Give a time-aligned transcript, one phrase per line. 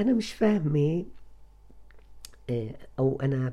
[0.00, 1.04] أنا مش فاهمة
[2.50, 3.52] آه، أو أنا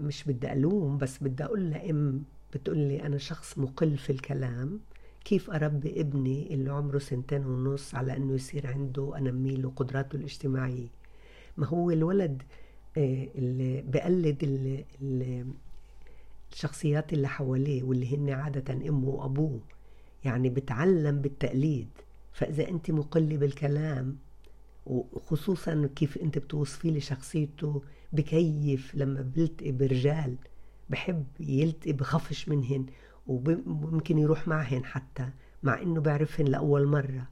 [0.00, 2.22] مش بدي ألوم بس بدي أقول لأم
[2.54, 4.80] بتقول لي أنا شخص مقل في الكلام
[5.24, 10.86] كيف أربي ابني اللي عمره سنتين ونص على أنه يصير عنده أنمي له قدراته الاجتماعية؟
[11.56, 12.42] ما هو الولد
[12.98, 14.44] آه، اللي بقلد
[16.52, 19.60] الشخصيات اللي حواليه واللي هن عادة أمه وأبوه
[20.24, 21.88] يعني بتعلم بالتقليد
[22.32, 24.16] فإذا أنت مقلة بالكلام
[24.86, 27.82] وخصوصا كيف أنت بتوصفي لي شخصيته
[28.12, 30.36] بكيف لما بلتقي برجال
[30.90, 32.86] بحب يلتقي بخفش منهن
[33.26, 35.28] وممكن يروح معهن حتى
[35.62, 37.28] مع إنه بعرفهن لأول مرة.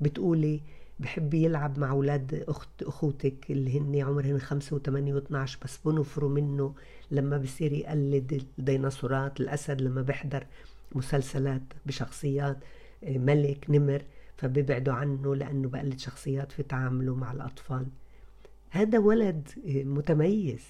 [0.00, 0.60] بتقولي
[1.00, 6.74] بحب يلعب مع أولاد أخت أخوتك اللي هن عمرهن خمسة وثمانية واثناش بس بنفروا منه
[7.10, 10.46] لما بصير يقلد الديناصورات الاسد لما بيحضر
[10.94, 12.56] مسلسلات بشخصيات
[13.04, 14.02] آه، ملك نمر.
[14.38, 17.86] فبيبعدوا عنه لأنه بقلد شخصيات في تعامله مع الأطفال.
[18.70, 20.62] هذا ولد متميز.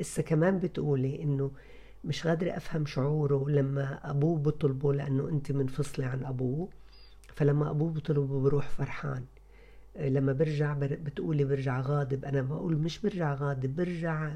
[0.00, 1.50] إسا كمان بتقولي إنه
[2.04, 6.68] مش قادرة أفهم شعوره لما أبوه بطلبه لأنه أنت منفصلة عن أبوه.
[7.34, 9.24] فلما أبوه بطلبه بروح فرحان.
[10.00, 12.24] لما برجع بتقولي برجع غاضب.
[12.24, 14.30] أنا بقول مش برجع غاضب برجع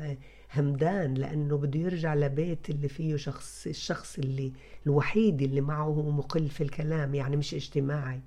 [0.54, 4.52] همدان لأنه بده يرجع لبيت اللي فيه شخص الشخص اللي
[4.86, 8.20] الوحيد اللي معه مقل في الكلام يعني مش اجتماعي.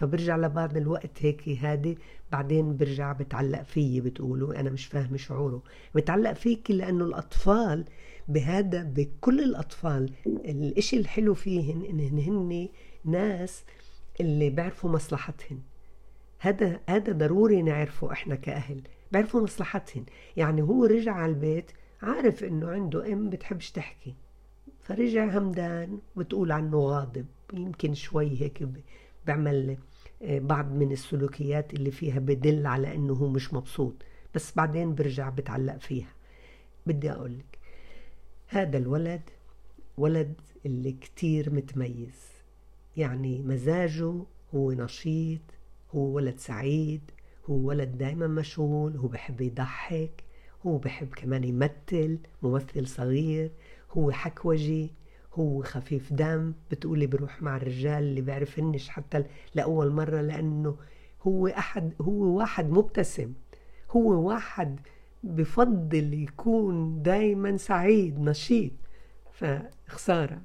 [0.00, 1.98] فبرجع لبعض الوقت هيك هادي
[2.32, 5.62] بعدين برجع بتعلق فيي بتقولوا أنا مش فاهمة شعوره.
[5.94, 7.84] بتعلق فيك لأنه الأطفال
[8.28, 12.68] بهذا بكل الأطفال الإشي الحلو فيهن انهن هن
[13.04, 13.64] ناس
[14.20, 15.58] اللي بيعرفوا مصلحتهن.
[16.38, 20.04] هذا هذا ضروري نعرفه إحنا كأهل بيعرفوا مصلحتهن.
[20.36, 21.70] يعني هو رجع على البيت
[22.02, 24.14] عارف إنه عنده أم بتحبش تحكي
[24.80, 28.68] فرجع همدان بتقول عنه غاضب يمكن شوي هيك
[29.26, 29.76] بيعمل آه،
[30.22, 33.94] بعض من السلوكيات اللي فيها بدل على إنه هو مش مبسوط
[34.34, 36.12] بس بعدين برجع بتعلق فيها.
[36.86, 37.58] بدي أقول لك
[38.48, 39.22] هذا الولد
[39.98, 40.34] ولد
[40.66, 42.30] اللي كتير متميز.
[42.96, 44.14] يعني مزاجه
[44.54, 45.40] هو نشيط
[45.94, 47.00] هو ولد سعيد
[47.50, 50.24] هو ولد دايما مشغول هو بحب يضحك
[50.66, 53.50] هو بحب كمان يمثل ممثل صغير
[53.90, 54.90] هو حكوجي.
[55.34, 59.24] هو خفيف دم بتقولي بروح مع الرجال اللي بيعرفنش حتى
[59.54, 60.76] لأول مرة لأنه
[61.22, 63.32] هو أحد هو واحد مبتسم.
[63.90, 64.80] هو واحد
[65.24, 68.72] بفضل يكون دايما سعيد نشيط.
[69.32, 70.40] فخسارة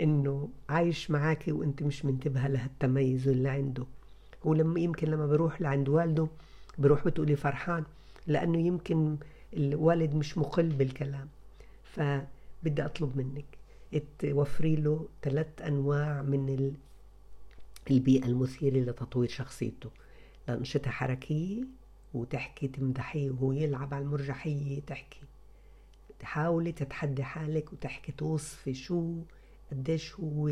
[0.00, 3.84] إنه عايش معاكي وأنت مش منتبهة لهالتميز اللي عنده.
[4.44, 6.28] ولما يمكن لما بروح لعند والده
[6.78, 7.84] بروح بتقولي فرحان
[8.26, 9.16] لأنه يمكن
[9.56, 11.28] الوالد مش مقل بالكلام.
[11.84, 13.57] فبدي أطلب منك
[14.18, 16.74] توفري له ثلاث أنواع من
[17.90, 19.90] البيئة المثيرة لتطوير شخصيته.
[20.48, 21.64] لأنشطة حركية
[22.14, 25.20] وتحكي تمدحيه وهو يلعب على المرجحية تحكي.
[26.18, 29.14] تحاولي تتحدي حالك وتحكي توصفي شو
[29.70, 30.50] قديش هو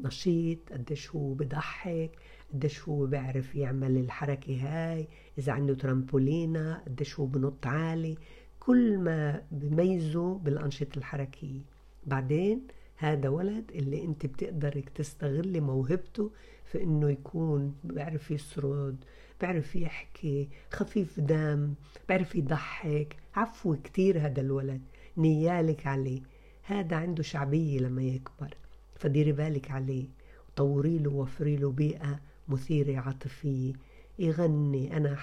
[0.00, 2.10] نشيط قديش هو بضحك
[2.52, 5.08] قديش هو بيعرف يعمل الحركة هاي.
[5.38, 8.16] إذا عنده ترامبولينا قديش هو بنط عالي.
[8.60, 11.60] كل ما بميزه بالأنشطة الحركية.
[12.06, 12.66] بعدين
[12.96, 16.30] هذا ولد اللي انت بتقدرك تستغلي موهبته
[16.64, 19.04] في انه يكون بيعرف يسرد
[19.40, 21.74] بيعرف يحكي خفيف دم
[22.08, 23.16] بيعرف يضحك.
[23.34, 24.80] عفو كتير هذا الولد
[25.16, 26.20] نيالك عليه.
[26.62, 28.54] هذا عنده شعبية لما يكبر
[28.96, 30.06] فديري بالك عليه
[30.48, 33.72] وطوري له وفري له بيئة مثيرة عاطفية.
[34.18, 35.16] يغني أنا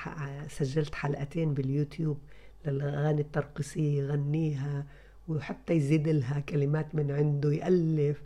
[0.50, 2.18] سجلت حلقتين باليوتيوب
[2.66, 4.86] للأغاني الترقصية يغنيها.
[5.30, 8.22] وحتى يزيد لها كلمات من عنده يألف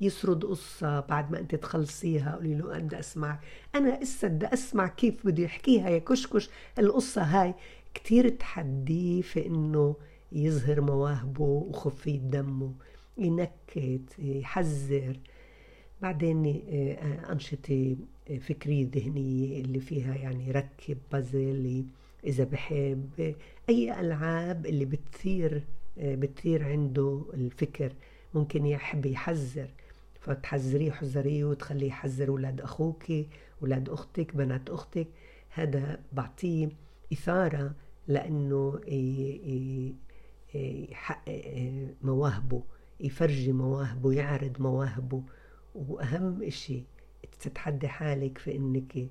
[0.00, 3.38] يسرد قصة بعد ما أنت تخلصيها قولي له أنا بدي أسمع.
[3.74, 7.54] أنا إسا بدي أسمع كيف بده يحكيها يا كشكش القصة هاي.
[7.94, 9.96] كتير تحديه في إنه
[10.32, 12.72] يظهر مواهبه وخفية دمه
[13.18, 15.16] ينكت يحذر.
[16.02, 17.96] بعدين آه، أنشطة
[18.40, 21.84] فكرية ذهنية اللي فيها يعني ركب بازل
[22.24, 23.34] إذا بحب
[23.68, 25.64] أي ألعاب اللي بتثير
[26.00, 27.92] بتصير عنده الفكر
[28.34, 29.68] ممكن يحب يحذر.
[30.20, 33.04] فتحذريه حذريه وتخليه يحذر أولاد أخوك
[33.62, 35.06] أولاد أختك بنات أختك.
[35.50, 36.68] هذا بعطيه
[37.12, 37.74] إثارة
[38.08, 38.80] لأنه
[40.54, 42.62] يحقق مواهبه
[43.00, 45.22] يفرجي مواهبه يعرض مواهبه.
[45.74, 46.82] وأهم إشي
[47.40, 49.08] تتحدي حالك في إنك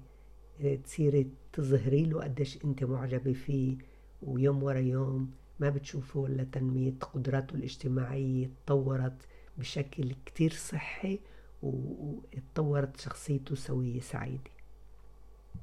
[0.84, 3.78] تصيري تظهري له قديش أنت معجبة فيه
[4.22, 9.22] ويوم ورا يوم ما بتشوفوا إلا تنمية قدراته الاجتماعية تطورت
[9.58, 11.20] بشكل كتير صحي
[11.62, 14.52] وتطورت شخصيته سوية سعيدة.